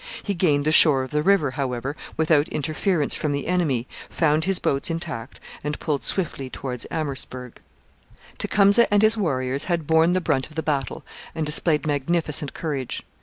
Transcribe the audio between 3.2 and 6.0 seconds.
the enemy, found his boats intact, and